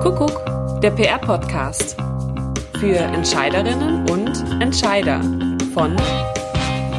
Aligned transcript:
Kuckuck, 0.00 0.80
der 0.80 0.92
PR-Podcast 0.92 1.94
für 2.78 2.96
Entscheiderinnen 2.96 4.08
und 4.08 4.62
Entscheider 4.62 5.20
von 5.74 5.94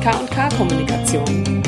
K&K 0.03 0.49
Kommunikation. 0.55 1.63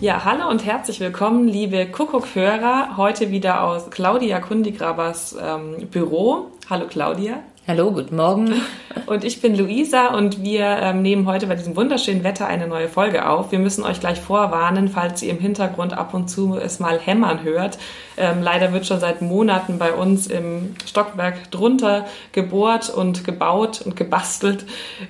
Ja, 0.00 0.24
hallo 0.24 0.48
und 0.48 0.64
herzlich 0.64 1.00
willkommen, 1.00 1.48
liebe 1.48 1.86
Kuckuck-Hörer. 1.86 2.96
Heute 2.96 3.32
wieder 3.32 3.64
aus 3.64 3.90
Claudia 3.90 4.38
Kundigrabers 4.38 5.36
ähm, 5.42 5.88
Büro. 5.90 6.52
Hallo 6.70 6.86
Claudia. 6.86 7.42
Hallo, 7.68 7.92
guten 7.92 8.16
Morgen. 8.16 8.60
Und 9.06 9.22
ich 9.22 9.40
bin 9.40 9.56
Luisa 9.56 10.14
und 10.14 10.42
wir 10.42 10.64
ähm, 10.64 11.02
nehmen 11.02 11.26
heute 11.26 11.46
bei 11.46 11.54
diesem 11.54 11.76
wunderschönen 11.76 12.24
Wetter 12.24 12.46
eine 12.46 12.66
neue 12.66 12.88
Folge 12.88 13.28
auf. 13.28 13.52
Wir 13.52 13.58
müssen 13.58 13.84
euch 13.84 14.00
gleich 14.00 14.20
vorwarnen, 14.20 14.88
falls 14.88 15.22
ihr 15.22 15.30
im 15.30 15.38
Hintergrund 15.38 15.96
ab 15.96 16.14
und 16.14 16.28
zu 16.28 16.56
es 16.56 16.78
mal 16.78 16.98
hämmern 16.98 17.42
hört. 17.42 17.78
Ähm, 18.16 18.42
leider 18.42 18.72
wird 18.72 18.86
schon 18.86 19.00
seit 19.00 19.22
Monaten 19.22 19.78
bei 19.78 19.92
uns 19.92 20.26
im 20.26 20.74
Stockwerk 20.86 21.50
drunter 21.50 22.06
gebohrt 22.32 22.90
und 22.90 23.24
gebaut 23.24 23.82
und 23.84 23.96
gebastelt. 23.96 24.66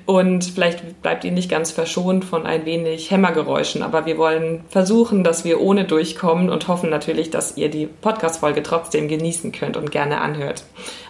Und 0.07 0.45
vielleicht 0.45 1.03
bleibt 1.03 1.25
ihr 1.25 1.33
nicht 1.33 1.51
ganz 1.51 1.71
verschont 1.71 2.25
von 2.25 2.47
ein 2.47 2.65
wenig 2.65 3.11
Hämmergeräuschen. 3.11 3.83
Aber 3.83 4.07
wir 4.07 4.17
wollen 4.19 4.65
versuchen, 4.69 5.25
dass 5.25 5.45
wir 5.45 5.61
ohne 5.61 5.85
durchkommen 5.85 6.51
und 6.51 6.69
hoffen 6.69 6.91
natürlich, 6.91 7.31
dass 7.31 7.57
ihr 7.57 7.69
die 7.69 7.87
Podcast-Folge 7.87 8.63
trotzdem 8.63 9.09
genießen 9.09 9.53
könnt 9.53 9.77
und 9.77 9.91
gerne 9.91 10.21
anhört. 10.21 10.65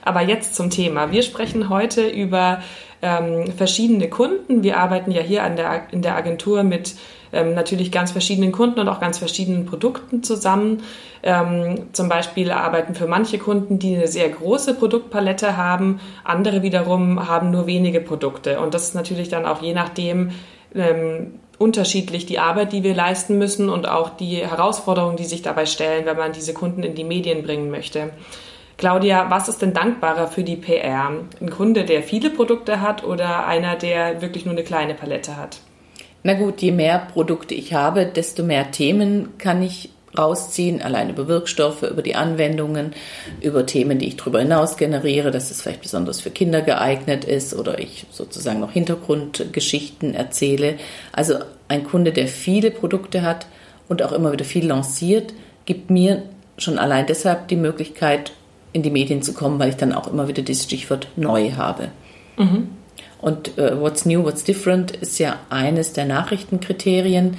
Aber 0.05 0.21
jetzt 0.21 0.55
zum 0.55 0.71
Thema. 0.71 1.13
Wir 1.13 1.23
sprechen 1.33 1.71
heute 1.71 2.07
über 2.07 2.63
ähm, 3.01 3.47
verschiedene 3.57 4.09
Kunden. 4.09 4.63
Wir 4.63 4.77
arbeiten 4.79 5.11
ja 5.11 5.23
hier 5.23 5.43
an 5.43 5.57
der, 5.57 5.85
in 5.91 6.03
der 6.03 6.15
Agentur 6.15 6.63
mit 6.63 6.95
ähm, 7.33 7.55
natürlich 7.55 7.91
ganz 7.91 8.11
verschiedenen 8.11 8.53
Kunden 8.53 8.81
und 8.81 8.89
auch 8.89 9.01
ganz 9.01 9.19
verschiedenen 9.19 9.65
Produkten 9.65 10.23
zusammen. 10.23 10.83
Ähm, 11.23 11.87
zum 11.93 12.11
Beispiel 12.11 12.51
arbeiten 12.51 12.95
für 12.95 13.07
manche 13.07 13.39
Kunden, 13.39 13.79
die 13.79 13.97
eine 13.97 14.09
sehr 14.09 14.29
große 14.29 14.75
Produktpalette 14.75 15.57
haben, 15.57 16.01
andere 16.23 16.63
wiederum 16.63 17.29
haben 17.29 17.51
nur 17.51 17.67
wenige 17.67 18.01
Produkte. 18.01 18.61
Und 18.61 18.75
das 18.75 18.89
ist 18.89 18.95
natürlich 18.95 19.31
dann 19.31 19.47
auch 19.47 19.63
je 19.63 19.73
nachdem 19.73 20.33
ähm, 20.75 21.39
unterschiedlich 21.59 22.27
die 22.27 22.41
Arbeit, 22.41 22.73
die 22.73 22.83
wir 22.83 22.95
leisten 22.95 23.39
müssen 23.39 23.71
und 23.71 23.89
auch 23.89 24.11
die 24.11 24.37
Herausforderungen, 24.47 25.17
die 25.17 25.25
sich 25.25 25.43
dabei 25.43 25.65
stellen, 25.65 26.05
wenn 26.05 26.17
man 26.17 26.33
diese 26.33 26.53
Kunden 26.53 26.83
in 26.83 26.95
die 26.95 27.05
Medien 27.05 27.43
bringen 27.43 27.71
möchte. 27.71 28.11
Claudia, 28.83 29.31
was 29.31 29.49
ist 29.49 29.63
denn 29.63 29.75
dankbarer 29.75 30.27
für 30.27 30.43
die 30.43 30.57
PR? 30.57 31.13
Ein 31.41 31.51
Kunde, 31.51 31.85
der 31.85 32.03
viele 32.03 32.31
Produkte 32.31 32.81
hat 32.81 33.05
oder 33.05 33.47
einer, 33.47 33.77
der 33.77 34.21
wirklich 34.23 34.45
nur 34.45 34.55
eine 34.55 34.65
kleine 34.65 34.95
Palette 34.95 35.37
hat? 35.37 35.61
Na 36.25 36.35
gut, 36.35 36.61
je 36.63 36.73
mehr 36.73 36.99
Produkte 36.99 37.55
ich 37.55 37.75
habe, 37.75 38.07
desto 38.07 38.43
mehr 38.43 38.73
Themen 38.73 39.39
kann 39.39 39.63
ich 39.63 39.91
rausziehen, 40.19 40.83
allein 40.83 41.11
über 41.11 41.29
Wirkstoffe, 41.29 41.85
über 41.85 42.03
die 42.03 42.17
Anwendungen, 42.17 42.93
über 43.41 43.67
Themen, 43.67 44.01
die 44.01 44.09
ich 44.09 44.17
darüber 44.17 44.41
hinaus 44.41 44.77
generiere, 44.77 45.31
dass 45.31 45.53
es 45.53 45.63
vielleicht 45.63 45.83
besonders 45.83 46.21
für 46.21 46.31
Kinder 46.31 46.61
geeignet 46.61 47.25
ist 47.25 47.55
oder 47.55 47.79
ich 47.79 48.07
sozusagen 48.11 48.59
noch 48.59 48.73
Hintergrundgeschichten 48.73 50.13
erzähle. 50.13 50.75
Also 51.13 51.37
ein 51.69 51.85
Kunde, 51.85 52.11
der 52.11 52.27
viele 52.27 52.73
Produkte 52.73 53.23
hat 53.23 53.47
und 53.89 54.03
auch 54.03 54.11
immer 54.11 54.33
wieder 54.33 54.45
viel 54.45 54.67
lanciert, 54.67 55.35
gibt 55.67 55.89
mir 55.89 56.25
schon 56.59 56.81
allein 56.81 57.07
deshalb 57.07 57.47
die 57.47 57.55
Möglichkeit, 57.55 58.33
in 58.73 58.83
die 58.83 58.91
Medien 58.91 59.23
zu 59.23 59.35
kommen, 59.35 59.59
weil 59.59 59.71
ich 59.71 59.77
dann 59.77 59.93
auch 59.93 60.07
immer 60.07 60.29
wieder 60.29 60.43
dieses 60.43 60.65
Stichwort 60.65 61.09
neu 61.17 61.53
habe. 61.53 61.89
Mhm. 62.37 62.69
Und 63.21 63.57
äh, 63.59 63.81
What's 63.81 64.05
New, 64.05 64.25
What's 64.25 64.45
Different 64.45 64.91
ist 64.91 65.19
ja 65.19 65.37
eines 65.51 65.93
der 65.93 66.07
Nachrichtenkriterien. 66.07 67.37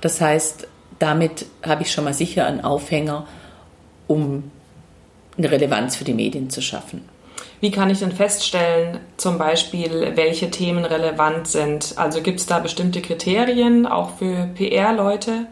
Das 0.00 0.20
heißt, 0.20 0.66
damit 0.98 1.46
habe 1.62 1.82
ich 1.82 1.92
schon 1.92 2.04
mal 2.04 2.14
sicher 2.14 2.46
einen 2.46 2.62
Aufhänger, 2.62 3.26
um 4.06 4.50
eine 5.36 5.50
Relevanz 5.50 5.96
für 5.96 6.04
die 6.04 6.14
Medien 6.14 6.48
zu 6.48 6.62
schaffen. 6.62 7.06
Wie 7.60 7.70
kann 7.70 7.90
ich 7.90 8.00
denn 8.00 8.12
feststellen, 8.12 8.98
zum 9.16 9.38
Beispiel, 9.38 10.12
welche 10.14 10.50
Themen 10.50 10.84
relevant 10.84 11.48
sind? 11.48 11.94
Also 11.96 12.20
gibt 12.20 12.40
es 12.40 12.46
da 12.46 12.58
bestimmte 12.58 13.00
Kriterien 13.00 13.86
auch 13.86 14.16
für 14.18 14.48
PR-Leute? 14.54 15.46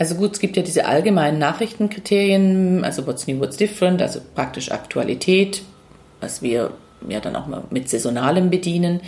Also 0.00 0.14
gut, 0.14 0.32
es 0.32 0.40
gibt 0.40 0.56
ja 0.56 0.62
diese 0.62 0.86
allgemeinen 0.86 1.38
Nachrichtenkriterien, 1.38 2.82
also 2.84 3.06
what's 3.06 3.26
new, 3.26 3.38
what's 3.38 3.58
different, 3.58 4.00
also 4.00 4.22
praktisch 4.34 4.72
Aktualität, 4.72 5.60
was 6.22 6.40
wir 6.40 6.70
ja 7.06 7.20
dann 7.20 7.36
auch 7.36 7.46
mal 7.46 7.64
mit 7.68 7.90
Saisonalem 7.90 8.48
bedienen. 8.48 9.00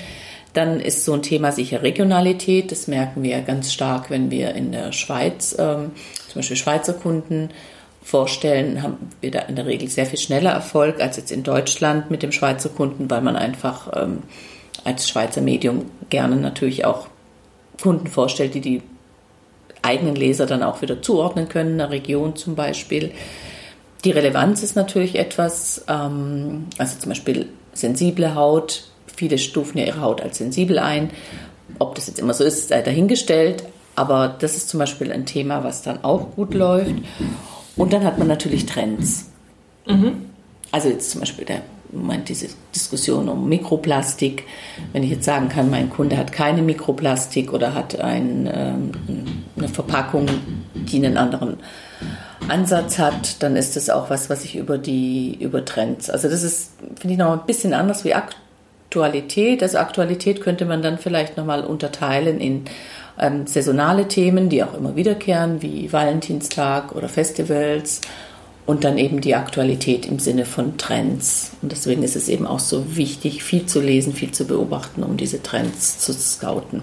Dann 0.52 0.80
ist 0.80 1.06
so 1.06 1.14
ein 1.14 1.22
Thema 1.22 1.50
sicher 1.50 1.82
Regionalität. 1.82 2.70
Das 2.70 2.88
merken 2.88 3.22
wir 3.22 3.40
ganz 3.40 3.72
stark, 3.72 4.10
wenn 4.10 4.30
wir 4.30 4.54
in 4.54 4.70
der 4.70 4.92
Schweiz 4.92 5.56
ähm, 5.58 5.92
zum 6.28 6.40
Beispiel 6.40 6.58
Schweizer 6.58 6.92
Kunden 6.92 7.48
vorstellen, 8.02 8.82
haben 8.82 8.98
wir 9.22 9.30
da 9.30 9.38
in 9.38 9.56
der 9.56 9.64
Regel 9.64 9.88
sehr 9.88 10.04
viel 10.04 10.18
schneller 10.18 10.50
Erfolg 10.50 11.00
als 11.00 11.16
jetzt 11.16 11.32
in 11.32 11.42
Deutschland 11.42 12.10
mit 12.10 12.22
dem 12.22 12.32
Schweizer 12.32 12.68
Kunden, 12.68 13.08
weil 13.08 13.22
man 13.22 13.36
einfach 13.36 13.90
ähm, 13.96 14.24
als 14.84 15.08
Schweizer 15.08 15.40
Medium 15.40 15.86
gerne 16.10 16.36
natürlich 16.36 16.84
auch 16.84 17.06
Kunden 17.80 18.08
vorstellt, 18.08 18.52
die 18.54 18.60
die 18.60 18.82
eigenen 19.82 20.14
Leser 20.14 20.46
dann 20.46 20.62
auch 20.62 20.82
wieder 20.82 21.02
zuordnen 21.02 21.48
können, 21.48 21.80
eine 21.80 21.90
Region 21.90 22.36
zum 22.36 22.54
Beispiel. 22.54 23.12
Die 24.04 24.10
Relevanz 24.10 24.62
ist 24.62 24.76
natürlich 24.76 25.16
etwas, 25.16 25.84
ähm, 25.88 26.66
also 26.78 26.98
zum 26.98 27.10
Beispiel 27.10 27.48
sensible 27.72 28.34
Haut. 28.34 28.84
Viele 29.14 29.38
stufen 29.38 29.78
ja 29.78 29.84
ihre 29.84 30.00
Haut 30.00 30.20
als 30.20 30.38
sensibel 30.38 30.78
ein. 30.78 31.10
Ob 31.78 31.94
das 31.94 32.06
jetzt 32.06 32.18
immer 32.18 32.34
so 32.34 32.44
ist, 32.44 32.68
sei 32.68 32.82
dahingestellt. 32.82 33.64
Aber 33.94 34.34
das 34.38 34.56
ist 34.56 34.68
zum 34.68 34.78
Beispiel 34.78 35.12
ein 35.12 35.26
Thema, 35.26 35.64
was 35.64 35.82
dann 35.82 36.02
auch 36.02 36.34
gut 36.34 36.54
läuft. 36.54 36.94
Und 37.76 37.92
dann 37.92 38.04
hat 38.04 38.18
man 38.18 38.28
natürlich 38.28 38.66
Trends. 38.66 39.30
Mhm. 39.86 40.26
Also 40.70 40.88
jetzt 40.88 41.10
zum 41.10 41.20
Beispiel 41.20 41.44
der 41.44 41.62
Moment 41.92 42.28
diese 42.28 42.48
Diskussion 42.74 43.28
um 43.28 43.48
Mikroplastik. 43.48 44.44
Wenn 44.92 45.02
ich 45.02 45.10
jetzt 45.10 45.24
sagen 45.24 45.48
kann, 45.48 45.70
mein 45.70 45.90
Kunde 45.90 46.16
hat 46.16 46.32
keine 46.32 46.62
Mikroplastik 46.62 47.52
oder 47.52 47.74
hat 47.74 48.00
ein, 48.00 48.48
ähm, 48.52 48.92
eine 49.56 49.68
Verpackung, 49.68 50.26
die 50.74 50.96
einen 50.96 51.18
anderen 51.18 51.58
Ansatz 52.48 52.98
hat, 52.98 53.42
dann 53.42 53.56
ist 53.56 53.76
das 53.76 53.90
auch 53.90 54.10
was, 54.10 54.30
was 54.30 54.44
ich 54.44 54.56
über 54.56 54.78
die 54.78 55.36
über 55.40 55.64
Trends. 55.64 56.10
Also 56.10 56.28
das 56.28 56.42
ist 56.42 56.72
finde 56.98 57.12
ich 57.12 57.18
noch 57.18 57.32
ein 57.32 57.46
bisschen 57.46 57.74
anders 57.74 58.04
wie 58.04 58.14
Aktualität. 58.14 59.62
Also 59.62 59.78
Aktualität 59.78 60.40
könnte 60.40 60.64
man 60.64 60.82
dann 60.82 60.98
vielleicht 60.98 61.36
noch 61.36 61.44
mal 61.44 61.64
unterteilen 61.64 62.40
in 62.40 62.64
ähm, 63.18 63.46
saisonale 63.46 64.08
Themen, 64.08 64.48
die 64.48 64.64
auch 64.64 64.74
immer 64.74 64.96
wiederkehren, 64.96 65.62
wie 65.62 65.92
Valentinstag 65.92 66.94
oder 66.94 67.08
Festivals 67.08 68.00
und 68.64 68.84
dann 68.84 68.98
eben 68.98 69.20
die 69.20 69.34
Aktualität 69.34 70.06
im 70.06 70.18
Sinne 70.18 70.44
von 70.44 70.78
Trends. 70.78 71.52
Und 71.62 71.72
deswegen 71.72 72.02
ist 72.02 72.16
es 72.16 72.28
eben 72.28 72.46
auch 72.46 72.60
so 72.60 72.96
wichtig, 72.96 73.42
viel 73.42 73.66
zu 73.66 73.80
lesen, 73.80 74.12
viel 74.12 74.32
zu 74.32 74.46
beobachten, 74.46 75.02
um 75.02 75.16
diese 75.16 75.42
Trends 75.42 75.98
zu 75.98 76.12
scouten. 76.12 76.82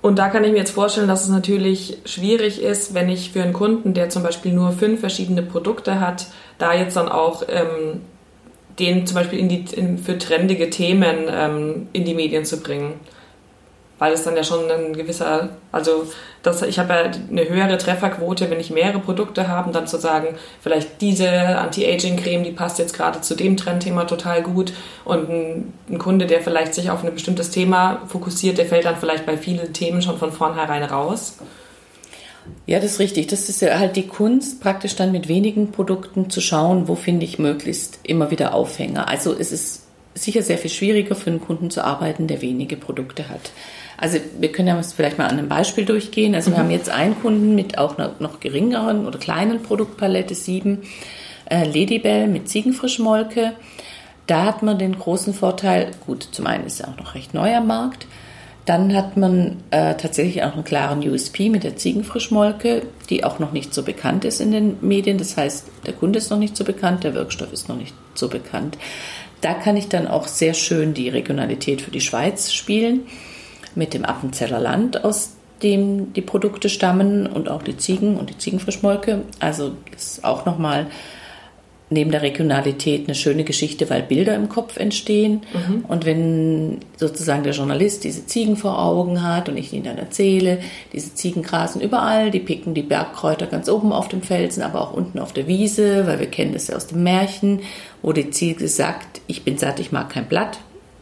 Und 0.00 0.18
da 0.18 0.30
kann 0.30 0.42
ich 0.42 0.50
mir 0.50 0.58
jetzt 0.58 0.72
vorstellen, 0.72 1.06
dass 1.06 1.22
es 1.22 1.28
natürlich 1.28 1.98
schwierig 2.06 2.60
ist, 2.60 2.92
wenn 2.92 3.08
ich 3.08 3.30
für 3.30 3.42
einen 3.42 3.52
Kunden, 3.52 3.94
der 3.94 4.08
zum 4.08 4.22
Beispiel 4.22 4.52
nur 4.52 4.72
fünf 4.72 5.00
verschiedene 5.00 5.42
Produkte 5.42 6.00
hat, 6.00 6.26
da 6.58 6.74
jetzt 6.74 6.96
dann 6.96 7.08
auch 7.08 7.44
ähm, 7.48 8.00
den 8.80 9.06
zum 9.06 9.14
Beispiel 9.14 9.38
in 9.38 9.48
die, 9.48 9.64
in, 9.76 9.98
für 9.98 10.18
trendige 10.18 10.70
Themen 10.70 11.26
ähm, 11.28 11.86
in 11.92 12.04
die 12.04 12.14
Medien 12.14 12.44
zu 12.44 12.60
bringen 12.60 12.94
weil 14.02 14.14
es 14.14 14.24
dann 14.24 14.34
ja 14.34 14.42
schon 14.42 14.68
ein 14.68 14.94
gewisser, 14.94 15.50
also 15.70 16.08
das, 16.42 16.60
ich 16.62 16.80
habe 16.80 16.92
ja 16.92 17.10
eine 17.30 17.48
höhere 17.48 17.78
Trefferquote, 17.78 18.50
wenn 18.50 18.58
ich 18.58 18.70
mehrere 18.70 18.98
Produkte 18.98 19.46
habe, 19.46 19.70
dann 19.70 19.86
zu 19.86 19.96
sagen, 19.96 20.34
vielleicht 20.60 21.00
diese 21.00 21.30
Anti-Aging-Creme, 21.30 22.42
die 22.42 22.50
passt 22.50 22.80
jetzt 22.80 22.94
gerade 22.94 23.20
zu 23.20 23.36
dem 23.36 23.56
Trendthema 23.56 24.02
total 24.02 24.42
gut 24.42 24.72
und 25.04 25.30
ein, 25.30 25.72
ein, 25.88 25.98
Kunde, 25.98 26.26
der 26.26 26.40
vielleicht 26.40 26.74
sich 26.74 26.90
auf 26.90 27.04
ein 27.04 27.14
bestimmtes 27.14 27.50
Thema 27.50 28.02
fokussiert, 28.08 28.58
der 28.58 28.66
fällt 28.66 28.86
dann 28.86 28.96
vielleicht 28.96 29.24
bei 29.24 29.36
vielen 29.36 29.72
Themen 29.72 30.02
schon 30.02 30.18
von 30.18 30.32
vornherein 30.32 30.82
raus. 30.82 31.36
Ja, 32.66 32.80
das 32.80 32.94
ist 32.94 32.98
richtig. 32.98 33.28
Das 33.28 33.48
ist 33.48 33.62
ja 33.62 33.78
halt 33.78 33.94
die 33.94 34.08
Kunst, 34.08 34.60
praktisch 34.60 34.96
dann 34.96 35.12
mit 35.12 35.28
wenigen 35.28 35.70
Produkten 35.70 36.28
zu 36.28 36.40
schauen, 36.40 36.88
wo 36.88 36.96
finde 36.96 37.24
ich 37.24 37.38
möglichst 37.38 38.00
immer 38.02 38.32
wieder 38.32 38.52
Aufhänger. 38.52 39.06
Also 39.06 39.32
es 39.32 39.52
ist 39.52 39.81
sicher 40.14 40.42
sehr 40.42 40.58
viel 40.58 40.70
schwieriger 40.70 41.14
für 41.14 41.30
einen 41.30 41.40
Kunden 41.40 41.70
zu 41.70 41.84
arbeiten, 41.84 42.26
der 42.26 42.42
wenige 42.42 42.76
Produkte 42.76 43.28
hat. 43.28 43.52
Also 43.96 44.18
wir 44.38 44.50
können 44.50 44.68
ja 44.68 44.82
vielleicht 44.82 45.18
mal 45.18 45.26
an 45.26 45.38
einem 45.38 45.48
Beispiel 45.48 45.84
durchgehen. 45.84 46.34
Also 46.34 46.50
mhm. 46.50 46.54
wir 46.54 46.58
haben 46.60 46.70
jetzt 46.70 46.90
einen 46.90 47.20
Kunden 47.20 47.54
mit 47.54 47.78
auch 47.78 47.98
einer 47.98 48.14
noch 48.18 48.40
geringeren 48.40 49.06
oder 49.06 49.18
kleinen 49.18 49.62
Produktpalette, 49.62 50.34
sieben 50.34 50.82
äh, 51.48 51.64
Ladybell 51.64 52.26
mit 52.26 52.48
Ziegenfrischmolke. 52.48 53.52
Da 54.26 54.44
hat 54.44 54.62
man 54.62 54.78
den 54.78 54.98
großen 54.98 55.34
Vorteil, 55.34 55.90
gut, 56.06 56.28
zum 56.30 56.46
einen 56.46 56.66
ist 56.66 56.80
er 56.80 56.88
auch 56.88 56.96
noch 56.96 57.14
recht 57.14 57.34
neu 57.34 57.54
am 57.54 57.66
Markt. 57.66 58.06
Dann 58.64 58.94
hat 58.94 59.16
man 59.16 59.56
äh, 59.70 59.96
tatsächlich 59.96 60.44
auch 60.44 60.54
einen 60.54 60.64
klaren 60.64 61.06
USP 61.06 61.48
mit 61.48 61.64
der 61.64 61.76
Ziegenfrischmolke, 61.76 62.82
die 63.10 63.24
auch 63.24 63.40
noch 63.40 63.50
nicht 63.50 63.74
so 63.74 63.82
bekannt 63.82 64.24
ist 64.24 64.40
in 64.40 64.52
den 64.52 64.76
Medien. 64.80 65.18
Das 65.18 65.36
heißt, 65.36 65.66
der 65.84 65.94
Kunde 65.94 66.18
ist 66.18 66.30
noch 66.30 66.38
nicht 66.38 66.56
so 66.56 66.64
bekannt, 66.64 67.02
der 67.02 67.14
Wirkstoff 67.14 67.52
ist 67.52 67.68
noch 67.68 67.76
nicht 67.76 67.94
so 68.14 68.28
bekannt. 68.28 68.78
Da 69.40 69.54
kann 69.54 69.76
ich 69.76 69.88
dann 69.88 70.06
auch 70.06 70.28
sehr 70.28 70.54
schön 70.54 70.94
die 70.94 71.08
Regionalität 71.08 71.82
für 71.82 71.90
die 71.90 72.00
Schweiz 72.00 72.52
spielen 72.52 73.00
mit 73.74 73.94
dem 73.94 74.04
Appenzeller 74.04 74.60
Land, 74.60 75.04
aus 75.04 75.32
dem 75.64 76.12
die 76.12 76.22
Produkte 76.22 76.68
stammen 76.68 77.26
und 77.26 77.48
auch 77.48 77.62
die 77.62 77.76
Ziegen 77.76 78.16
und 78.16 78.30
die 78.30 78.38
Ziegenfrischmolke. 78.38 79.22
Also 79.40 79.72
das 79.92 80.18
ist 80.18 80.24
auch 80.24 80.46
nochmal 80.46 80.86
neben 81.92 82.10
der 82.10 82.22
Regionalität 82.22 83.06
eine 83.06 83.14
schöne 83.14 83.44
Geschichte, 83.44 83.88
weil 83.90 84.02
Bilder 84.02 84.34
im 84.34 84.48
Kopf 84.48 84.76
entstehen. 84.76 85.42
Mhm. 85.52 85.84
Und 85.86 86.04
wenn 86.04 86.78
sozusagen 86.96 87.42
der 87.42 87.52
Journalist 87.52 88.04
diese 88.04 88.26
Ziegen 88.26 88.56
vor 88.56 88.78
Augen 88.78 89.22
hat 89.22 89.48
und 89.48 89.56
ich 89.56 89.72
ihnen 89.72 89.84
dann 89.84 89.98
erzähle, 89.98 90.58
diese 90.92 91.14
Ziegen 91.14 91.42
grasen 91.42 91.80
überall, 91.80 92.30
die 92.30 92.40
picken 92.40 92.74
die 92.74 92.82
Bergkräuter 92.82 93.46
ganz 93.46 93.68
oben 93.68 93.92
auf 93.92 94.08
dem 94.08 94.22
Felsen, 94.22 94.62
aber 94.62 94.80
auch 94.80 94.92
unten 94.92 95.18
auf 95.18 95.32
der 95.32 95.46
Wiese, 95.46 96.06
weil 96.06 96.20
wir 96.20 96.26
kennen 96.26 96.52
das 96.52 96.68
ja 96.68 96.76
aus 96.76 96.86
dem 96.88 97.02
Märchen, 97.02 97.60
wo 98.02 98.12
die 98.12 98.30
Ziege 98.30 98.68
sagt, 98.68 99.20
ich 99.26 99.44
bin 99.44 99.58
satt, 99.58 99.80
ich 99.80 99.92
mag 99.92 100.10
kein 100.10 100.26
Blatt. 100.26 100.58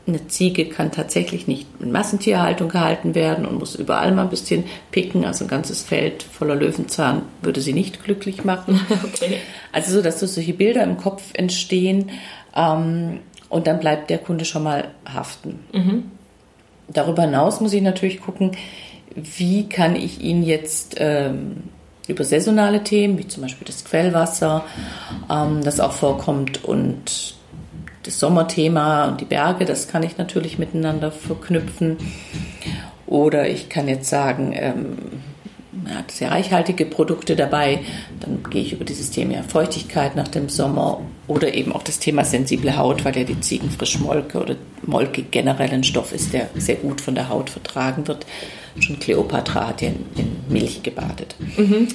Eine 0.06 0.26
Ziege 0.26 0.66
kann 0.66 0.90
tatsächlich 0.90 1.46
nicht 1.46 1.66
in 1.78 1.92
Massentierhaltung 1.92 2.68
gehalten 2.68 3.14
werden 3.14 3.46
und 3.46 3.58
muss 3.58 3.74
überall 3.74 4.12
mal 4.12 4.22
ein 4.22 4.30
bisschen 4.30 4.64
picken. 4.90 5.24
Also 5.24 5.44
ein 5.44 5.48
ganzes 5.48 5.82
Feld 5.82 6.22
voller 6.22 6.54
Löwenzahn 6.54 7.22
würde 7.42 7.60
sie 7.60 7.72
nicht 7.72 8.02
glücklich 8.02 8.44
machen. 8.44 8.80
Okay. 9.04 9.38
Also 9.72 9.92
so, 9.92 10.02
dass 10.02 10.18
so 10.18 10.26
solche 10.26 10.52
Bilder 10.52 10.82
im 10.82 10.96
Kopf 10.96 11.30
entstehen 11.34 12.10
ähm, 12.56 13.20
und 13.48 13.66
dann 13.66 13.78
bleibt 13.78 14.10
der 14.10 14.18
Kunde 14.18 14.44
schon 14.44 14.62
mal 14.62 14.88
haften. 15.04 15.60
Mhm. 15.72 16.10
Darüber 16.88 17.22
hinaus 17.22 17.60
muss 17.60 17.72
ich 17.72 17.82
natürlich 17.82 18.20
gucken, 18.20 18.52
wie 19.14 19.68
kann 19.68 19.96
ich 19.96 20.20
ihn 20.20 20.42
jetzt 20.42 20.96
ähm, 20.98 21.64
über 22.08 22.24
saisonale 22.24 22.82
Themen, 22.82 23.18
wie 23.18 23.28
zum 23.28 23.42
Beispiel 23.42 23.66
das 23.66 23.84
Quellwasser, 23.84 24.64
ähm, 25.30 25.62
das 25.62 25.80
auch 25.80 25.92
vorkommt 25.92 26.64
und 26.64 27.34
das 28.02 28.18
Sommerthema 28.18 29.08
und 29.08 29.20
die 29.20 29.26
Berge, 29.26 29.64
das 29.64 29.88
kann 29.88 30.02
ich 30.02 30.18
natürlich 30.18 30.58
miteinander 30.58 31.12
verknüpfen. 31.12 31.98
Oder 33.06 33.48
ich 33.48 33.68
kann 33.68 33.88
jetzt 33.88 34.08
sagen, 34.08 34.52
ähm, 34.54 34.98
man 35.72 35.98
hat 35.98 36.10
sehr 36.10 36.30
reichhaltige 36.30 36.86
Produkte 36.86 37.36
dabei, 37.36 37.80
dann 38.20 38.42
gehe 38.50 38.62
ich 38.62 38.72
über 38.72 38.84
dieses 38.84 39.10
Thema 39.10 39.42
Feuchtigkeit 39.42 40.16
nach 40.16 40.28
dem 40.28 40.48
Sommer 40.48 41.00
oder 41.26 41.54
eben 41.54 41.72
auch 41.72 41.82
das 41.82 41.98
Thema 41.98 42.24
sensible 42.24 42.76
Haut, 42.76 43.04
weil 43.04 43.16
ja 43.16 43.24
die 43.24 43.40
Ziegenfrischmolke 43.40 44.40
oder 44.40 44.56
Molke 44.82 45.22
generell 45.22 45.70
ein 45.70 45.84
Stoff 45.84 46.12
ist, 46.12 46.32
der 46.32 46.50
sehr 46.54 46.76
gut 46.76 47.00
von 47.00 47.14
der 47.14 47.28
Haut 47.28 47.50
vertragen 47.50 48.06
wird. 48.08 48.26
Schon 48.78 48.98
Kleopatra 48.98 49.68
hat 49.68 49.82
ja 49.82 49.88
in, 49.88 50.06
in 50.16 50.36
Milch 50.48 50.82
gebadet. 50.82 51.34
Mhm. 51.56 51.88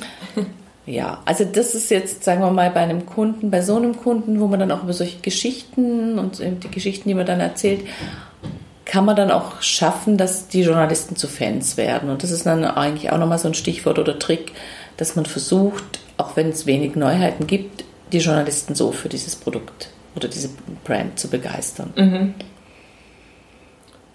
Ja, 0.86 1.22
also 1.26 1.46
das 1.46 1.74
ist 1.74 1.90
jetzt, 1.90 2.24
sagen 2.24 2.42
wir 2.42 2.52
mal, 2.52 2.70
bei 2.70 2.82
einem 2.82 3.06
Kunden, 3.06 3.50
bei 3.50 3.62
so 3.62 3.76
einem 3.76 3.98
Kunden, 3.98 4.40
wo 4.40 4.48
man 4.48 4.60
dann 4.60 4.72
auch 4.72 4.84
über 4.84 4.94
solche 4.94 5.20
Geschichten 5.20 6.20
und 6.20 6.40
die 6.40 6.70
Geschichten, 6.70 7.10
die 7.10 7.16
man 7.16 7.26
dann 7.26 7.40
erzählt, 7.40 7.82
kann 8.86 9.04
man 9.04 9.16
dann 9.16 9.32
auch 9.32 9.62
schaffen, 9.64 10.18
dass 10.18 10.48
die 10.48 10.62
Journalisten 10.62 11.16
zu 11.16 11.28
Fans 11.28 11.76
werden. 11.76 12.10
Und 12.10 12.22
das 12.22 12.30
ist 12.30 12.46
dann 12.46 12.64
eigentlich 12.64 13.12
auch 13.12 13.18
nochmal 13.18 13.40
so 13.40 13.48
ein 13.48 13.56
Stichwort 13.56 13.98
oder 13.98 14.20
Trick, 14.20 14.52
dass 14.98 15.16
man 15.16 15.26
versucht, 15.26 16.00
auch 16.18 16.36
wenn 16.36 16.50
es 16.50 16.68
wenig 16.68 16.96
Neuheiten 16.96 17.48
gibt, 17.48 17.84
die 18.12 18.20
Journalisten 18.20 18.76
so 18.76 18.92
für 18.92 19.10
dieses 19.10 19.36
Produkt 19.36 19.90
oder 20.16 20.28
diese 20.28 20.50
Brand 20.84 21.20
zu 21.20 21.30
begeistern. 21.30 21.94
Mhm. 21.96 22.34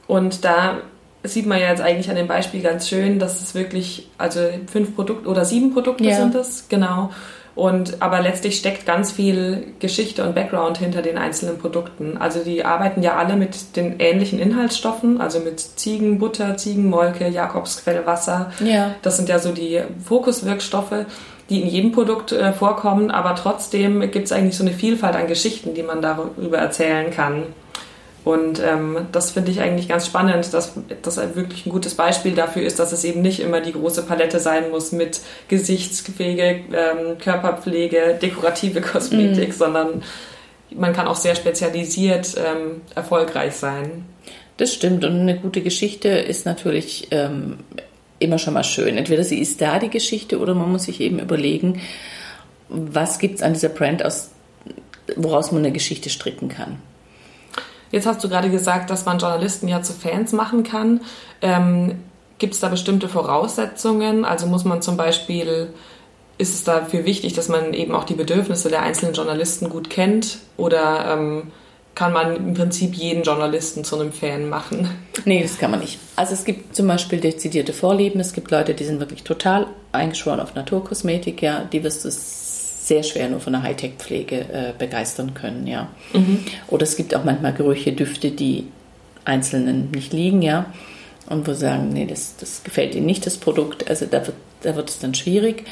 Und 0.06 0.44
da 0.44 0.78
sieht 1.24 1.46
man 1.46 1.60
ja 1.60 1.68
jetzt 1.68 1.82
eigentlich 1.82 2.08
an 2.08 2.16
dem 2.16 2.28
Beispiel 2.28 2.62
ganz 2.62 2.88
schön, 2.88 3.18
dass 3.18 3.40
es 3.42 3.54
wirklich, 3.54 4.08
also 4.18 4.40
fünf 4.70 4.94
Produkte 4.94 5.28
oder 5.28 5.44
sieben 5.44 5.72
Produkte 5.72 6.04
ja. 6.04 6.16
sind 6.16 6.34
es, 6.34 6.68
genau. 6.68 7.10
Und 7.54 8.00
aber 8.00 8.22
letztlich 8.22 8.56
steckt 8.56 8.86
ganz 8.86 9.10
viel 9.12 9.74
Geschichte 9.80 10.24
und 10.24 10.34
Background 10.34 10.78
hinter 10.78 11.02
den 11.02 11.18
einzelnen 11.18 11.58
Produkten. 11.58 12.16
Also 12.16 12.42
die 12.42 12.64
arbeiten 12.64 13.02
ja 13.02 13.16
alle 13.16 13.36
mit 13.36 13.76
den 13.76 13.96
ähnlichen 13.98 14.38
Inhaltsstoffen, 14.38 15.20
also 15.20 15.40
mit 15.40 15.60
Ziegenbutter, 15.60 16.56
Ziegenmolke, 16.56 17.28
Jakobsquellwasser. 17.28 18.52
Ja. 18.64 18.94
Das 19.02 19.16
sind 19.16 19.28
ja 19.28 19.38
so 19.38 19.52
die 19.52 19.82
Fokuswirkstoffe, 20.04 21.04
die 21.50 21.60
in 21.60 21.68
jedem 21.68 21.92
Produkt 21.92 22.32
äh, 22.32 22.52
vorkommen, 22.52 23.10
aber 23.10 23.34
trotzdem 23.34 24.00
gibt 24.12 24.26
es 24.26 24.32
eigentlich 24.32 24.56
so 24.56 24.64
eine 24.64 24.72
Vielfalt 24.72 25.16
an 25.16 25.26
Geschichten, 25.26 25.74
die 25.74 25.82
man 25.82 26.00
darüber 26.00 26.58
erzählen 26.58 27.10
kann. 27.10 27.42
Und 28.24 28.60
ähm, 28.60 29.06
das 29.12 29.30
finde 29.30 29.50
ich 29.50 29.60
eigentlich 29.60 29.88
ganz 29.88 30.06
spannend, 30.06 30.52
dass 30.52 30.74
das 31.02 31.16
wirklich 31.34 31.64
ein 31.64 31.70
gutes 31.70 31.94
Beispiel 31.94 32.34
dafür 32.34 32.62
ist, 32.62 32.78
dass 32.78 32.92
es 32.92 33.02
eben 33.04 33.22
nicht 33.22 33.40
immer 33.40 33.60
die 33.60 33.72
große 33.72 34.02
Palette 34.02 34.40
sein 34.40 34.70
muss 34.70 34.92
mit 34.92 35.20
Gesichtspflege, 35.48 36.60
ähm, 36.72 37.18
Körperpflege, 37.18 38.18
dekorative 38.20 38.80
Kosmetik, 38.82 39.48
mhm. 39.48 39.52
sondern 39.52 40.02
man 40.74 40.92
kann 40.92 41.08
auch 41.08 41.16
sehr 41.16 41.34
spezialisiert 41.34 42.34
ähm, 42.36 42.82
erfolgreich 42.94 43.54
sein. 43.54 44.04
Das 44.58 44.74
stimmt 44.74 45.04
und 45.04 45.18
eine 45.18 45.38
gute 45.38 45.62
Geschichte 45.62 46.08
ist 46.08 46.44
natürlich 46.44 47.08
ähm, 47.12 47.60
immer 48.18 48.38
schon 48.38 48.52
mal 48.52 48.64
schön. 48.64 48.98
Entweder 48.98 49.24
sie 49.24 49.38
ist 49.38 49.62
da, 49.62 49.78
die 49.78 49.88
Geschichte, 49.88 50.38
oder 50.38 50.54
man 50.54 50.70
muss 50.70 50.84
sich 50.84 51.00
eben 51.00 51.18
überlegen, 51.18 51.80
was 52.68 53.18
gibt 53.18 53.36
es 53.36 53.42
an 53.42 53.54
dieser 53.54 53.70
Brand, 53.70 54.04
aus, 54.04 54.30
woraus 55.16 55.50
man 55.50 55.62
eine 55.64 55.72
Geschichte 55.72 56.10
stricken 56.10 56.50
kann. 56.50 56.76
Jetzt 57.90 58.06
hast 58.06 58.22
du 58.22 58.28
gerade 58.28 58.50
gesagt, 58.50 58.90
dass 58.90 59.04
man 59.04 59.18
Journalisten 59.18 59.68
ja 59.68 59.82
zu 59.82 59.92
Fans 59.92 60.32
machen 60.32 60.62
kann. 60.62 61.00
Ähm, 61.42 61.98
Gibt 62.38 62.54
es 62.54 62.60
da 62.60 62.68
bestimmte 62.68 63.08
Voraussetzungen? 63.08 64.24
Also 64.24 64.46
muss 64.46 64.64
man 64.64 64.80
zum 64.80 64.96
Beispiel, 64.96 65.68
ist 66.38 66.54
es 66.54 66.64
dafür 66.64 67.04
wichtig, 67.04 67.34
dass 67.34 67.48
man 67.48 67.74
eben 67.74 67.94
auch 67.94 68.04
die 68.04 68.14
Bedürfnisse 68.14 68.70
der 68.70 68.82
einzelnen 68.82 69.12
Journalisten 69.12 69.68
gut 69.68 69.90
kennt? 69.90 70.38
Oder 70.56 71.12
ähm, 71.12 71.48
kann 71.94 72.12
man 72.12 72.36
im 72.36 72.54
Prinzip 72.54 72.94
jeden 72.94 73.24
Journalisten 73.24 73.84
zu 73.84 74.00
einem 74.00 74.12
Fan 74.12 74.48
machen? 74.48 74.88
Nee, 75.26 75.42
das 75.42 75.58
kann 75.58 75.70
man 75.70 75.80
nicht. 75.80 75.98
Also 76.16 76.32
es 76.32 76.46
gibt 76.46 76.74
zum 76.74 76.86
Beispiel 76.86 77.20
dezidierte 77.20 77.74
Vorlieben. 77.74 78.20
Es 78.20 78.32
gibt 78.32 78.50
Leute, 78.50 78.72
die 78.72 78.84
sind 78.84 79.00
wirklich 79.00 79.22
total 79.22 79.66
eingeschworen 79.92 80.40
auf 80.40 80.54
Naturkosmetik. 80.54 81.42
Ja, 81.42 81.64
die 81.64 81.84
wirst 81.84 82.06
du 82.06 82.08
sehr 82.90 83.04
schwer 83.04 83.28
nur 83.28 83.38
von 83.38 83.52
der 83.52 83.62
Hightech-Pflege 83.62 84.36
äh, 84.36 84.72
begeistern 84.76 85.32
können, 85.32 85.68
ja. 85.68 85.88
Mhm. 86.12 86.40
Oder 86.66 86.82
es 86.82 86.96
gibt 86.96 87.14
auch 87.14 87.22
manchmal 87.22 87.54
Gerüche, 87.54 87.92
Düfte, 87.92 88.32
die 88.32 88.66
Einzelnen 89.24 89.92
nicht 89.92 90.12
liegen, 90.12 90.42
ja. 90.42 90.66
Und 91.28 91.46
wo 91.46 91.52
sie 91.52 91.60
sagen, 91.60 91.90
nee, 91.92 92.04
das, 92.04 92.34
das 92.40 92.64
gefällt 92.64 92.96
ihnen 92.96 93.06
nicht, 93.06 93.24
das 93.26 93.36
Produkt. 93.36 93.88
Also 93.88 94.06
da 94.06 94.26
wird, 94.26 94.36
da 94.62 94.74
wird 94.74 94.90
es 94.90 94.98
dann 94.98 95.14
schwierig. 95.14 95.66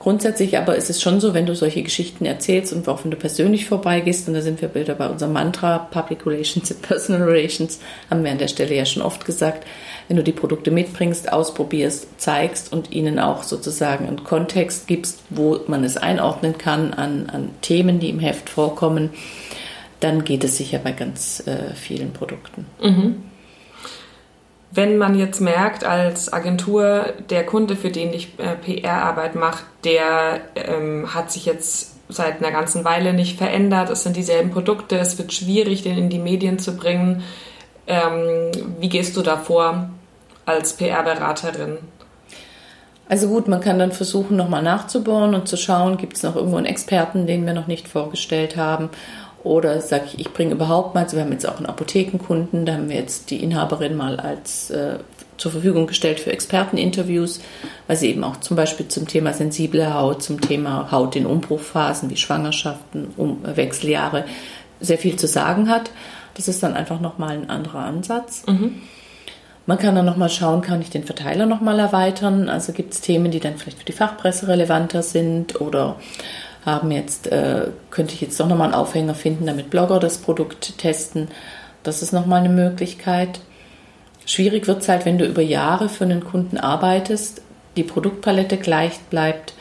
Grundsätzlich 0.00 0.58
aber 0.58 0.74
ist 0.74 0.90
es 0.90 1.00
schon 1.00 1.20
so, 1.20 1.32
wenn 1.32 1.46
du 1.46 1.54
solche 1.54 1.84
Geschichten 1.84 2.24
erzählst 2.26 2.72
und 2.72 2.88
auch 2.88 3.04
wenn 3.04 3.12
du 3.12 3.16
persönlich 3.16 3.66
vorbeigehst, 3.66 4.26
und 4.26 4.34
da 4.34 4.42
sind 4.42 4.60
wir 4.60 4.74
wieder 4.74 4.96
bei 4.96 5.08
unserem 5.08 5.32
Mantra, 5.32 5.78
Public 5.78 6.26
Relations 6.26 6.72
and 6.72 6.82
Personal 6.82 7.22
Relations, 7.22 7.78
haben 8.10 8.24
wir 8.24 8.32
an 8.32 8.38
der 8.38 8.48
Stelle 8.48 8.74
ja 8.74 8.84
schon 8.84 9.02
oft 9.02 9.24
gesagt, 9.24 9.64
wenn 10.08 10.16
du 10.16 10.22
die 10.22 10.32
Produkte 10.32 10.70
mitbringst, 10.70 11.32
ausprobierst, 11.32 12.20
zeigst 12.20 12.72
und 12.72 12.92
ihnen 12.92 13.18
auch 13.18 13.42
sozusagen 13.42 14.06
einen 14.06 14.24
Kontext 14.24 14.86
gibst, 14.86 15.20
wo 15.30 15.60
man 15.66 15.84
es 15.84 15.96
einordnen 15.96 16.58
kann 16.58 16.92
an, 16.92 17.30
an 17.30 17.50
Themen, 17.62 18.00
die 18.00 18.10
im 18.10 18.20
Heft 18.20 18.48
vorkommen, 18.50 19.10
dann 20.00 20.24
geht 20.24 20.44
es 20.44 20.58
sicher 20.58 20.78
bei 20.78 20.92
ganz 20.92 21.46
äh, 21.46 21.74
vielen 21.74 22.12
Produkten. 22.12 22.66
Mhm. 22.82 23.22
Wenn 24.70 24.98
man 24.98 25.16
jetzt 25.16 25.40
merkt 25.40 25.84
als 25.84 26.32
Agentur, 26.32 27.14
der 27.30 27.46
Kunde, 27.46 27.76
für 27.76 27.90
den 27.90 28.12
ich 28.12 28.38
äh, 28.38 28.56
PR-Arbeit 28.56 29.36
mache, 29.36 29.64
der 29.84 30.40
ähm, 30.56 31.14
hat 31.14 31.30
sich 31.30 31.46
jetzt 31.46 31.94
seit 32.08 32.42
einer 32.42 32.50
ganzen 32.50 32.84
Weile 32.84 33.14
nicht 33.14 33.38
verändert, 33.38 33.88
es 33.88 34.02
sind 34.02 34.16
dieselben 34.16 34.50
Produkte, 34.50 34.98
es 34.98 35.16
wird 35.16 35.32
schwierig, 35.32 35.82
den 35.82 35.96
in 35.96 36.10
die 36.10 36.18
Medien 36.18 36.58
zu 36.58 36.76
bringen. 36.76 37.22
Ähm, 37.86 38.50
wie 38.80 38.88
gehst 38.88 39.16
du 39.16 39.22
da 39.22 39.36
vor 39.36 39.90
als 40.46 40.74
PR-Beraterin? 40.74 41.78
Also 43.08 43.28
gut, 43.28 43.48
man 43.48 43.60
kann 43.60 43.78
dann 43.78 43.92
versuchen, 43.92 44.36
nochmal 44.36 44.62
nachzubohren 44.62 45.34
und 45.34 45.46
zu 45.46 45.56
schauen, 45.56 45.98
gibt 45.98 46.16
es 46.16 46.22
noch 46.22 46.36
irgendwo 46.36 46.56
einen 46.56 46.66
Experten, 46.66 47.26
den 47.26 47.44
wir 47.44 47.52
noch 47.52 47.66
nicht 47.66 47.86
vorgestellt 47.86 48.56
haben. 48.56 48.88
Oder 49.42 49.82
sage 49.82 50.04
ich, 50.06 50.20
ich 50.20 50.32
bringe 50.32 50.52
überhaupt 50.54 50.94
mal, 50.94 51.04
also 51.04 51.18
wir 51.18 51.24
haben 51.24 51.32
jetzt 51.32 51.46
auch 51.46 51.58
einen 51.58 51.66
Apothekenkunden, 51.66 52.64
da 52.64 52.74
haben 52.74 52.88
wir 52.88 52.96
jetzt 52.96 53.30
die 53.30 53.42
Inhaberin 53.42 53.94
mal 53.94 54.18
als 54.18 54.70
äh, 54.70 54.96
zur 55.36 55.52
Verfügung 55.52 55.86
gestellt 55.86 56.18
für 56.18 56.32
Experteninterviews, 56.32 57.40
weil 57.86 57.96
sie 57.96 58.08
eben 58.08 58.24
auch 58.24 58.38
zum 58.38 58.56
Beispiel 58.56 58.88
zum 58.88 59.06
Thema 59.06 59.34
sensible 59.34 59.92
Haut, 59.92 60.22
zum 60.22 60.40
Thema 60.40 60.90
Haut 60.90 61.14
in 61.16 61.26
Umbruchphasen 61.26 62.08
wie 62.08 62.16
Schwangerschaften, 62.16 63.12
um, 63.18 63.40
Wechseljahre 63.44 64.24
sehr 64.80 64.98
viel 64.98 65.16
zu 65.16 65.26
sagen 65.26 65.68
hat. 65.68 65.90
Das 66.34 66.48
ist 66.48 66.62
dann 66.62 66.74
einfach 66.74 67.00
nochmal 67.00 67.30
ein 67.30 67.50
anderer 67.50 67.80
Ansatz. 67.80 68.44
Mhm. 68.46 68.82
Man 69.66 69.78
kann 69.78 69.94
dann 69.94 70.04
nochmal 70.04 70.28
schauen, 70.28 70.60
kann 70.60 70.82
ich 70.82 70.90
den 70.90 71.04
Verteiler 71.04 71.46
nochmal 71.46 71.78
erweitern? 71.78 72.48
Also 72.48 72.72
gibt 72.72 72.92
es 72.92 73.00
Themen, 73.00 73.30
die 73.30 73.40
dann 73.40 73.56
vielleicht 73.56 73.78
für 73.78 73.84
die 73.84 73.92
Fachpresse 73.92 74.46
relevanter 74.46 75.02
sind 75.02 75.60
oder 75.60 75.96
haben 76.66 76.90
jetzt, 76.90 77.28
äh, 77.28 77.68
könnte 77.90 78.14
ich 78.14 78.20
jetzt 78.20 78.38
doch 78.40 78.48
nochmal 78.48 78.68
einen 78.68 78.74
Aufhänger 78.74 79.14
finden, 79.14 79.46
damit 79.46 79.70
Blogger 79.70 80.00
das 80.00 80.18
Produkt 80.18 80.78
testen. 80.78 81.28
Das 81.82 82.02
ist 82.02 82.12
nochmal 82.12 82.40
eine 82.40 82.50
Möglichkeit. 82.50 83.40
Schwierig 84.26 84.66
wird 84.66 84.82
es 84.82 84.88
halt, 84.88 85.04
wenn 85.04 85.18
du 85.18 85.26
über 85.26 85.42
Jahre 85.42 85.88
für 85.88 86.04
einen 86.04 86.24
Kunden 86.24 86.56
arbeitest, 86.56 87.42
die 87.76 87.84
Produktpalette 87.84 88.56
gleich 88.56 88.98
bleibt, 89.10 89.54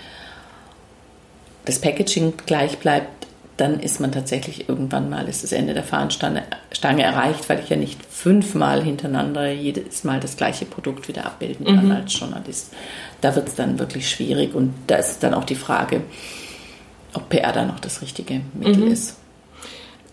das 1.65 1.79
Packaging 1.79 2.33
gleich 2.45 2.77
bleibt, 2.79 3.22
dann 3.57 3.79
ist 3.79 3.99
man 3.99 4.11
tatsächlich 4.11 4.67
irgendwann 4.67 5.09
mal, 5.09 5.27
ist 5.27 5.43
das 5.43 5.51
Ende 5.51 5.73
der 5.73 5.83
Fahnenstange 5.83 6.43
erreicht, 6.81 7.47
weil 7.49 7.59
ich 7.59 7.69
ja 7.69 7.77
nicht 7.77 8.03
fünfmal 8.03 8.81
hintereinander 8.81 9.51
jedes 9.51 10.03
Mal 10.03 10.19
das 10.19 10.37
gleiche 10.37 10.65
Produkt 10.65 11.07
wieder 11.07 11.25
abbilden 11.25 11.65
kann 11.65 11.85
mhm. 11.85 11.91
als 11.91 12.19
Journalist. 12.19 12.73
Da 13.21 13.35
wird 13.35 13.47
es 13.47 13.55
dann 13.55 13.77
wirklich 13.77 14.09
schwierig 14.09 14.55
und 14.55 14.73
da 14.87 14.95
ist 14.95 15.21
dann 15.21 15.35
auch 15.35 15.43
die 15.43 15.55
Frage, 15.55 16.01
ob 17.13 17.29
PR 17.29 17.51
da 17.51 17.63
noch 17.63 17.79
das 17.79 18.01
richtige 18.01 18.41
Mittel 18.53 18.85
mhm. 18.85 18.91
ist. 18.91 19.17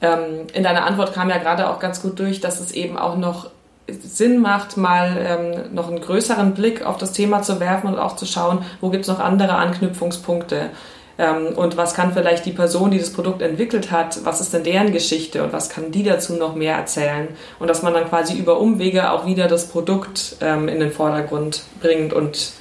Ähm, 0.03 0.47
in 0.53 0.63
deiner 0.63 0.85
Antwort 0.85 1.15
kam 1.15 1.31
ja 1.31 1.39
gerade 1.39 1.71
auch 1.71 1.79
ganz 1.79 2.03
gut 2.03 2.19
durch, 2.19 2.41
dass 2.41 2.61
es 2.61 2.73
eben 2.73 2.99
auch 2.99 3.17
noch 3.17 3.51
Sinn 3.89 4.41
macht, 4.41 4.77
mal 4.77 5.17
ähm, 5.19 5.75
noch 5.75 5.89
einen 5.89 6.01
größeren 6.01 6.55
Blick 6.55 6.85
auf 6.85 6.99
das 6.99 7.13
Thema 7.13 7.43
zu 7.43 7.59
werfen 7.59 7.89
und 7.89 7.99
auch 7.99 8.17
zu 8.17 8.27
schauen, 8.27 8.65
wo 8.81 8.91
gibt 8.91 9.03
es 9.03 9.09
noch 9.09 9.19
andere 9.19 9.55
Anknüpfungspunkte 9.55 10.71
und 11.29 11.77
was 11.77 11.95
kann 11.95 12.13
vielleicht 12.13 12.47
die 12.47 12.53
Person, 12.53 12.91
die 12.91 12.99
das 12.99 13.13
Produkt 13.13 13.43
entwickelt 13.43 13.91
hat, 13.91 14.25
was 14.25 14.41
ist 14.41 14.55
denn 14.55 14.65
deren 14.65 14.93
Geschichte 14.93 15.43
und 15.43 15.53
was 15.53 15.69
kann 15.69 15.91
die 15.91 16.03
dazu 16.03 16.35
noch 16.35 16.55
mehr 16.55 16.77
erzählen 16.77 17.29
und 17.59 17.69
dass 17.69 17.83
man 17.83 17.93
dann 17.93 18.09
quasi 18.09 18.39
über 18.39 18.59
Umwege 18.59 19.11
auch 19.11 19.27
wieder 19.27 19.47
das 19.47 19.69
Produkt 19.69 20.37
ähm, 20.41 20.69
in 20.69 20.81
den 20.81 20.91
Vordergrund 20.91 21.63
bringt 21.81 22.13
und 22.13 22.53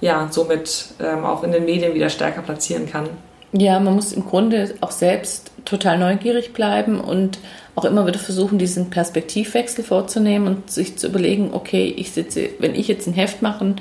ja, 0.00 0.28
somit 0.30 0.88
ähm, 1.00 1.24
auch 1.24 1.42
in 1.42 1.52
den 1.52 1.64
Medien 1.64 1.94
wieder 1.94 2.10
stärker 2.10 2.42
platzieren 2.42 2.86
kann. 2.86 3.08
Ja, 3.52 3.80
man 3.80 3.94
muss 3.94 4.12
im 4.12 4.24
Grunde 4.26 4.74
auch 4.80 4.90
selbst 4.90 5.50
total 5.64 5.98
neugierig 5.98 6.52
bleiben 6.52 7.00
und 7.00 7.38
auch 7.74 7.84
immer 7.84 8.06
wieder 8.06 8.18
versuchen, 8.18 8.58
diesen 8.58 8.90
Perspektivwechsel 8.90 9.84
vorzunehmen 9.84 10.48
und 10.48 10.70
sich 10.70 10.98
zu 10.98 11.08
überlegen, 11.08 11.50
okay, 11.52 11.94
ich 11.96 12.12
sitze, 12.12 12.50
wenn 12.58 12.74
ich 12.74 12.88
jetzt 12.88 13.06
ein 13.06 13.14
Heft 13.14 13.42
machen 13.42 13.76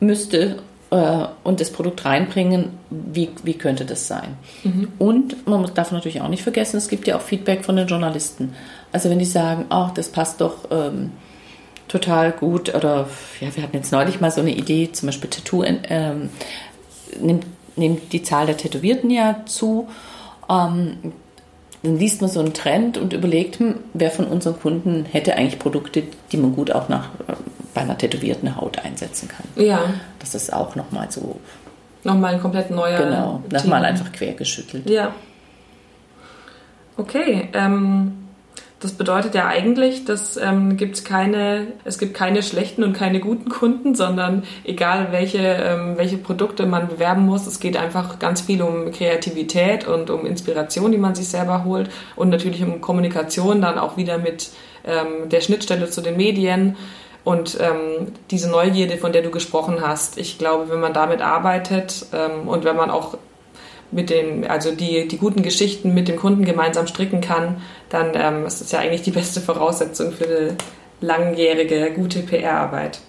müsste 0.00 0.56
äh, 0.90 1.26
und 1.44 1.60
das 1.60 1.70
Produkt 1.70 2.04
reinbringen, 2.04 2.70
wie, 2.90 3.30
wie 3.42 3.54
könnte 3.54 3.84
das 3.84 4.06
sein? 4.06 4.36
Mhm. 4.64 4.88
Und 4.98 5.46
man 5.46 5.72
darf 5.74 5.92
natürlich 5.92 6.20
auch 6.20 6.28
nicht 6.28 6.42
vergessen, 6.42 6.76
es 6.76 6.88
gibt 6.88 7.06
ja 7.06 7.16
auch 7.16 7.20
Feedback 7.20 7.64
von 7.64 7.76
den 7.76 7.86
Journalisten. 7.86 8.54
Also 8.92 9.08
wenn 9.10 9.18
die 9.18 9.24
sagen, 9.24 9.66
ach, 9.68 9.92
das 9.92 10.08
passt 10.08 10.40
doch 10.40 10.68
ähm, 10.70 11.12
total 11.88 12.32
gut 12.32 12.74
oder 12.74 13.08
ja, 13.40 13.54
wir 13.54 13.62
hatten 13.62 13.76
jetzt 13.76 13.92
neulich 13.92 14.20
mal 14.20 14.30
so 14.30 14.40
eine 14.40 14.54
Idee, 14.54 14.90
zum 14.92 15.06
Beispiel 15.06 15.30
Tattoo 15.30 15.64
ähm, 15.64 16.30
nimmt, 17.20 17.46
nimmt 17.76 18.12
die 18.12 18.22
Zahl 18.22 18.46
der 18.46 18.56
Tätowierten 18.56 19.10
ja 19.10 19.42
zu. 19.46 19.88
Ähm, 20.48 21.12
dann 21.82 21.98
liest 21.98 22.20
man 22.20 22.30
so 22.30 22.40
einen 22.40 22.52
Trend 22.52 22.98
und 22.98 23.12
überlegt, 23.12 23.58
hm, 23.58 23.76
wer 23.94 24.10
von 24.10 24.26
unseren 24.26 24.58
Kunden 24.60 25.06
hätte 25.10 25.36
eigentlich 25.36 25.58
Produkte, 25.58 26.02
die 26.30 26.36
man 26.36 26.54
gut 26.54 26.72
auch 26.72 26.88
nach, 26.88 27.08
bei 27.74 27.82
einer 27.82 27.96
tätowierten 27.96 28.56
Haut 28.56 28.78
einsetzen 28.84 29.28
kann. 29.28 29.46
Ja. 29.56 29.80
Das 30.18 30.34
ist 30.34 30.52
auch 30.52 30.76
nochmal 30.76 31.10
so. 31.10 31.40
Nochmal 32.04 32.34
ein 32.34 32.40
komplett 32.40 32.70
neuer. 32.70 32.98
Genau, 32.98 33.42
nochmal 33.52 33.84
einfach 33.84 34.10
quergeschüttelt. 34.12 34.88
Ja. 34.88 35.12
Okay. 36.96 37.48
Ähm, 37.52 38.20
das 38.80 38.92
bedeutet 38.92 39.34
ja 39.34 39.46
eigentlich, 39.46 40.06
dass 40.06 40.38
ähm, 40.38 40.78
gibt's 40.78 41.04
keine, 41.04 41.66
es 41.84 41.98
gibt 41.98 42.14
keine 42.14 42.42
schlechten 42.42 42.82
und 42.82 42.94
keine 42.94 43.20
guten 43.20 43.50
Kunden, 43.50 43.94
sondern 43.94 44.44
egal 44.64 45.08
welche, 45.10 45.38
ähm, 45.38 45.98
welche 45.98 46.16
Produkte 46.16 46.64
man 46.64 46.88
bewerben 46.88 47.26
muss, 47.26 47.46
es 47.46 47.60
geht 47.60 47.76
einfach 47.76 48.18
ganz 48.18 48.40
viel 48.40 48.62
um 48.62 48.90
Kreativität 48.90 49.86
und 49.86 50.08
um 50.08 50.24
Inspiration, 50.24 50.92
die 50.92 50.98
man 50.98 51.14
sich 51.14 51.28
selber 51.28 51.64
holt 51.64 51.90
und 52.16 52.30
natürlich 52.30 52.62
um 52.62 52.80
Kommunikation 52.80 53.60
dann 53.60 53.78
auch 53.78 53.98
wieder 53.98 54.16
mit 54.16 54.48
ähm, 54.86 55.28
der 55.28 55.42
Schnittstelle 55.42 55.90
zu 55.90 56.00
den 56.00 56.16
Medien 56.16 56.76
und 57.24 57.58
ähm, 57.60 58.12
diese 58.30 58.50
Neugierde, 58.50 58.96
von 58.96 59.12
der 59.12 59.22
du 59.22 59.30
gesprochen 59.30 59.78
hast. 59.80 60.18
Ich 60.18 60.38
glaube, 60.38 60.70
wenn 60.70 60.80
man 60.80 60.94
damit 60.94 61.20
arbeitet 61.20 62.06
ähm, 62.12 62.48
und 62.48 62.64
wenn 62.64 62.76
man 62.76 62.90
auch 62.90 63.16
mit 63.92 64.10
den, 64.10 64.46
also 64.46 64.72
die, 64.72 65.08
die 65.08 65.18
guten 65.18 65.42
Geschichten 65.42 65.94
mit 65.94 66.08
dem 66.08 66.16
Kunden 66.16 66.44
gemeinsam 66.44 66.86
stricken 66.86 67.20
kann, 67.20 67.60
dann 67.88 68.12
ähm, 68.14 68.46
ist 68.46 68.60
das 68.60 68.72
ja 68.72 68.78
eigentlich 68.78 69.02
die 69.02 69.10
beste 69.10 69.40
Voraussetzung 69.40 70.12
für 70.12 70.24
eine 70.24 70.56
langjährige, 71.00 71.92
gute 71.92 72.20
PR-Arbeit. 72.20 73.00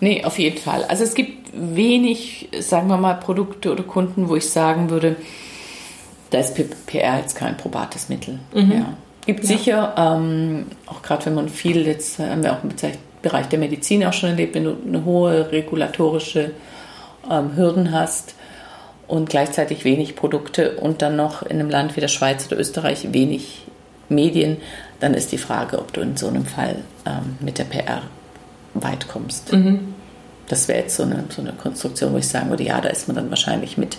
Nee, 0.00 0.24
auf 0.24 0.38
jeden 0.38 0.58
Fall. 0.58 0.84
Also 0.84 1.04
es 1.04 1.14
gibt 1.14 1.50
wenig, 1.52 2.48
sagen 2.60 2.88
wir 2.88 2.96
mal, 2.96 3.14
Produkte 3.14 3.72
oder 3.72 3.82
Kunden, 3.82 4.28
wo 4.28 4.36
ich 4.36 4.48
sagen 4.50 4.90
würde, 4.90 5.16
da 6.30 6.38
ist 6.38 6.54
PR 6.86 7.18
jetzt 7.18 7.36
kein 7.36 7.56
probates 7.56 8.08
Mittel. 8.08 8.38
Mhm. 8.54 8.72
Ja. 8.72 8.96
Gibt 9.26 9.44
ja. 9.44 9.46
sicher, 9.46 9.94
ähm, 9.96 10.66
auch 10.86 11.02
gerade 11.02 11.26
wenn 11.26 11.34
man 11.34 11.48
viel, 11.48 11.86
jetzt 11.86 12.18
haben 12.18 12.42
wir 12.42 12.52
auch 12.52 12.62
im 12.62 12.76
Bereich 13.24 13.48
der 13.48 13.58
Medizin 13.58 14.04
auch 14.04 14.12
schon 14.12 14.30
erlebt, 14.30 14.54
wenn 14.54 14.64
du 14.64 14.76
eine 14.86 15.04
hohe 15.04 15.50
regulatorische 15.50 16.52
ähm, 17.28 17.56
Hürden 17.56 17.90
hast, 17.90 18.34
und 19.06 19.28
gleichzeitig 19.28 19.84
wenig 19.84 20.16
Produkte 20.16 20.76
und 20.76 21.02
dann 21.02 21.16
noch 21.16 21.42
in 21.42 21.60
einem 21.60 21.70
Land 21.70 21.96
wie 21.96 22.00
der 22.00 22.08
Schweiz 22.08 22.46
oder 22.46 22.58
Österreich 22.58 23.12
wenig 23.12 23.62
Medien, 24.08 24.58
dann 25.00 25.14
ist 25.14 25.32
die 25.32 25.38
Frage, 25.38 25.78
ob 25.78 25.92
du 25.92 26.00
in 26.00 26.16
so 26.16 26.28
einem 26.28 26.46
Fall 26.46 26.76
ähm, 27.06 27.36
mit 27.40 27.58
der 27.58 27.64
PR 27.64 28.02
weit 28.74 29.08
kommst. 29.08 29.52
Mhm. 29.52 29.94
Das 30.48 30.68
wäre 30.68 30.80
jetzt 30.80 30.96
so 30.96 31.04
eine, 31.04 31.24
so 31.30 31.40
eine 31.40 31.52
Konstruktion, 31.52 32.12
wo 32.12 32.18
ich 32.18 32.28
sagen 32.28 32.50
würde, 32.50 32.64
ja, 32.64 32.80
da 32.80 32.88
ist 32.88 33.08
man 33.08 33.16
dann 33.16 33.30
wahrscheinlich 33.30 33.78
mit 33.78 33.96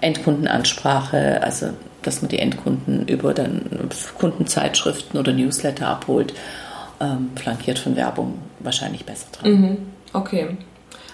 Endkundenansprache, 0.00 1.42
also 1.42 1.70
dass 2.02 2.22
man 2.22 2.28
die 2.28 2.38
Endkunden 2.38 3.06
über 3.08 3.34
dann 3.34 3.90
Kundenzeitschriften 4.18 5.18
oder 5.18 5.32
Newsletter 5.32 5.88
abholt, 5.88 6.32
ähm, 7.00 7.30
flankiert 7.36 7.78
von 7.78 7.96
Werbung 7.96 8.38
wahrscheinlich 8.60 9.04
besser 9.04 9.26
dran. 9.32 9.52
Mhm. 9.52 9.76
Okay. 10.12 10.56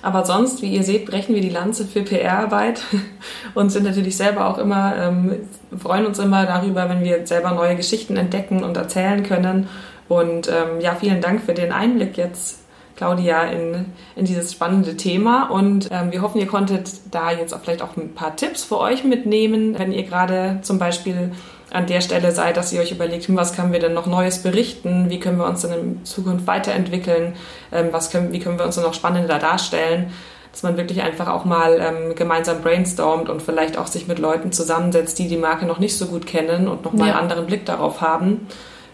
Aber 0.02 0.24
sonst, 0.24 0.62
wie 0.62 0.72
ihr 0.72 0.84
seht, 0.84 1.06
brechen 1.06 1.34
wir 1.34 1.42
die 1.42 1.50
Lanze 1.50 1.84
für 1.84 2.02
PR-Arbeit 2.02 2.82
und 3.54 3.70
sind 3.70 3.84
natürlich 3.84 4.16
selber 4.16 4.46
auch 4.46 4.58
immer, 4.58 4.94
ähm, 4.96 5.36
freuen 5.76 6.06
uns 6.06 6.18
immer 6.18 6.46
darüber, 6.46 6.88
wenn 6.88 7.02
wir 7.02 7.26
selber 7.26 7.52
neue 7.52 7.76
Geschichten 7.76 8.16
entdecken 8.16 8.62
und 8.62 8.76
erzählen 8.76 9.22
können. 9.22 9.68
Und 10.08 10.48
ähm, 10.48 10.80
ja, 10.80 10.94
vielen 10.94 11.20
Dank 11.20 11.42
für 11.42 11.54
den 11.54 11.72
Einblick 11.72 12.16
jetzt, 12.16 12.60
Claudia, 12.94 13.44
in, 13.44 13.86
in 14.14 14.24
dieses 14.24 14.52
spannende 14.52 14.96
Thema. 14.96 15.50
Und 15.50 15.88
ähm, 15.90 16.12
wir 16.12 16.22
hoffen, 16.22 16.40
ihr 16.40 16.46
konntet 16.46 16.88
da 17.10 17.32
jetzt 17.32 17.52
auch 17.52 17.60
vielleicht 17.60 17.82
auch 17.82 17.96
ein 17.96 18.14
paar 18.14 18.36
Tipps 18.36 18.62
für 18.62 18.78
euch 18.78 19.02
mitnehmen, 19.02 19.76
wenn 19.78 19.92
ihr 19.92 20.04
gerade 20.04 20.60
zum 20.62 20.78
Beispiel 20.78 21.32
an 21.76 21.87
der 21.87 22.00
Stelle 22.00 22.33
seid, 22.33 22.56
dass 22.56 22.73
ihr 22.73 22.80
euch 22.80 22.90
überlegt, 22.90 23.28
hm, 23.28 23.37
was 23.37 23.54
können 23.54 23.73
wir 23.73 23.80
denn 23.80 23.95
noch 23.95 24.06
Neues 24.06 24.38
berichten, 24.38 25.11
wie 25.11 25.21
können 25.21 25.38
wir 25.38 25.47
uns 25.47 25.62
denn 25.62 25.73
in 25.73 26.04
Zukunft 26.04 26.47
weiterentwickeln, 26.47 27.35
ähm, 27.73 27.88
was 27.92 28.11
können, 28.11 28.33
wie 28.33 28.40
können 28.40 28.59
wir 28.59 28.64
uns 28.64 28.76
denn 28.76 28.85
noch 28.85 28.95
spannender 28.95 29.38
darstellen, 29.38 30.12
dass 30.52 30.62
man 30.62 30.78
wirklich 30.78 31.02
einfach 31.02 31.28
auch 31.28 31.45
mal 31.45 31.78
ähm, 31.80 32.14
gemeinsam 32.14 32.62
brainstormt 32.62 33.28
und 33.28 33.42
vielleicht 33.42 33.76
auch 33.76 33.87
sich 33.87 34.09
mit 34.09 34.18
Leuten 34.18 34.52
zusammensetzt, 34.52 35.18
die 35.18 35.28
die 35.28 35.37
Marke 35.37 35.66
noch 35.66 35.78
nicht 35.78 35.99
so 35.99 36.06
gut 36.06 36.26
kennen 36.26 36.66
und 36.66 36.85
nochmal 36.85 37.09
ja. 37.09 37.14
einen 37.14 37.23
anderen 37.25 37.47
Blick 37.47 37.66
darauf 37.66 38.00
haben 38.00 38.47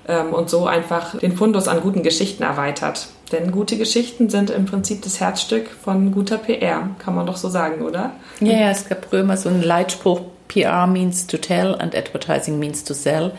ähm, 0.09 0.33
und 0.33 0.51
so 0.51 0.67
einfach 0.67 1.19
den 1.19 1.37
Fundus 1.37 1.69
an 1.69 1.81
guten 1.81 2.03
Geschichten 2.03 2.43
erweitert. 2.43 3.07
Denn 3.31 3.53
gute 3.53 3.79
Geschichten 3.79 4.29
sind 4.29 4.51
im 4.51 4.67
Prinzip 4.67 5.03
das 5.03 5.21
Herzstück 5.21 5.69
von 5.69 6.13
guter 6.13 6.37
PR, 6.37 6.91
kann 6.99 7.15
man 7.15 7.27
doch 7.27 7.37
so 7.37 7.49
sagen, 7.49 7.83
oder? 7.83 8.11
Ja, 8.41 8.53
ja 8.53 8.71
es 8.71 8.89
gab 8.89 9.07
früher 9.07 9.25
mal 9.25 9.39
so 9.39 9.49
einen 9.49 9.63
Leitspruch, 9.63 10.21
PR 10.53 10.87
means 10.87 11.27
to 11.27 11.39
tell 11.39 11.75
and 11.75 11.95
advertising 11.95 12.59
means 12.59 12.85
to 12.85 12.95
sell. 12.95 13.33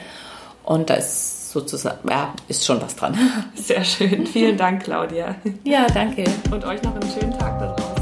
Und 0.63 0.89
da 0.89 0.95
ist 0.95 1.51
sozusagen, 1.51 2.09
ja, 2.09 2.33
ist 2.47 2.65
schon 2.65 2.81
was 2.81 2.95
dran. 2.95 3.17
Sehr 3.55 3.83
schön. 3.83 4.25
Vielen 4.25 4.57
Dank, 4.57 4.83
Claudia. 4.83 5.35
Ja, 5.63 5.85
danke. 5.93 6.23
Und 6.51 6.65
euch 6.65 6.81
noch 6.81 6.95
einen 6.95 7.11
schönen 7.11 7.37
Tag 7.37 7.59
da 7.59 7.67
draußen. 7.67 7.92